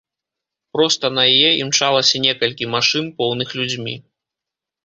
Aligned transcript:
Проста 0.77 1.05
на 1.17 1.25
яе 1.33 1.51
імчалася 1.63 2.23
некалькі 2.25 2.71
машын, 2.77 3.05
поўных 3.21 3.49
людзьмі. 3.61 3.95